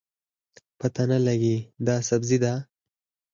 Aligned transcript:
پته 0.79 1.03
نه 1.11 1.17
لګي 1.25 1.57
دا 1.85 1.95
سبزي 2.09 2.37
ده 2.43 2.53